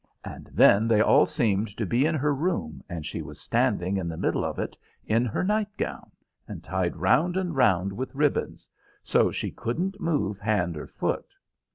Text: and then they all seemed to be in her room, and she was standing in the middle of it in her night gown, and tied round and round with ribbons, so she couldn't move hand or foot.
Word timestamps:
and 0.23 0.49
then 0.51 0.87
they 0.87 0.99
all 0.99 1.27
seemed 1.27 1.67
to 1.67 1.85
be 1.85 2.07
in 2.07 2.15
her 2.15 2.33
room, 2.33 2.81
and 2.89 3.05
she 3.05 3.21
was 3.21 3.39
standing 3.39 3.97
in 3.97 4.07
the 4.07 4.17
middle 4.17 4.43
of 4.43 4.57
it 4.57 4.75
in 5.05 5.25
her 5.25 5.43
night 5.43 5.69
gown, 5.77 6.09
and 6.47 6.63
tied 6.63 6.95
round 6.95 7.37
and 7.37 7.55
round 7.55 7.93
with 7.93 8.15
ribbons, 8.15 8.67
so 9.03 9.29
she 9.29 9.51
couldn't 9.51 10.01
move 10.01 10.39
hand 10.39 10.75
or 10.75 10.87
foot. 10.87 11.35